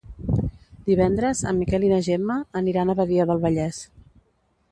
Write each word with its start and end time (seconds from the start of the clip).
Divendres 0.87 1.41
en 1.51 1.59
Miquel 1.59 1.85
i 1.89 1.91
na 1.91 1.99
Gemma 2.09 2.37
aniran 2.61 2.93
a 2.93 2.97
Badia 3.01 3.27
del 3.33 3.43
Vallès. 3.47 3.83